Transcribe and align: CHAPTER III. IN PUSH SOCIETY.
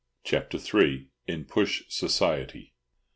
CHAPTER 0.23 0.57
III. 0.57 1.09
IN 1.27 1.45
PUSH 1.45 1.83
SOCIETY. 1.89 2.73